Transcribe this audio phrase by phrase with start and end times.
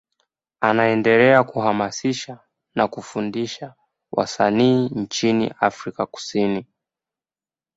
[0.61, 2.39] Anaendelea kuhamasisha
[2.75, 3.73] na kufundisha
[4.11, 6.65] wasanii nchini Afrika Kusini.